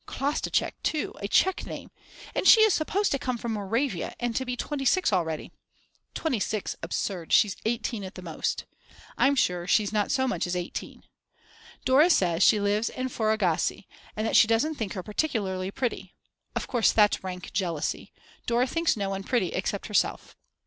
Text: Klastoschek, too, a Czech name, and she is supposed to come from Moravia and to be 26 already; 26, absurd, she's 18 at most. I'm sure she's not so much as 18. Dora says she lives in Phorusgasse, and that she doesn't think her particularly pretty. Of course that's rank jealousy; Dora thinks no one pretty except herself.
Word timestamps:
Klastoschek, 0.07 0.73
too, 0.81 1.13
a 1.21 1.27
Czech 1.27 1.63
name, 1.67 1.91
and 2.33 2.47
she 2.47 2.61
is 2.61 2.73
supposed 2.73 3.11
to 3.11 3.19
come 3.19 3.37
from 3.37 3.53
Moravia 3.53 4.15
and 4.19 4.35
to 4.35 4.45
be 4.45 4.57
26 4.57 5.13
already; 5.13 5.51
26, 6.15 6.75
absurd, 6.81 7.31
she's 7.31 7.55
18 7.65 8.03
at 8.03 8.19
most. 8.23 8.65
I'm 9.15 9.35
sure 9.35 9.67
she's 9.67 9.93
not 9.93 10.09
so 10.09 10.27
much 10.27 10.47
as 10.47 10.55
18. 10.55 11.03
Dora 11.85 12.09
says 12.09 12.41
she 12.41 12.59
lives 12.59 12.89
in 12.89 13.09
Phorusgasse, 13.09 13.83
and 14.15 14.25
that 14.25 14.35
she 14.35 14.47
doesn't 14.47 14.73
think 14.73 14.93
her 14.93 15.03
particularly 15.03 15.69
pretty. 15.69 16.15
Of 16.55 16.65
course 16.65 16.91
that's 16.91 17.23
rank 17.23 17.53
jealousy; 17.53 18.11
Dora 18.47 18.65
thinks 18.65 18.97
no 18.97 19.11
one 19.11 19.21
pretty 19.21 19.49
except 19.49 19.85
herself. 19.85 20.35